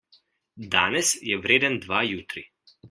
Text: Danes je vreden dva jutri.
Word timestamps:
Danes 0.75 1.13
je 1.31 1.39
vreden 1.45 1.79
dva 1.87 2.05
jutri. 2.11 2.47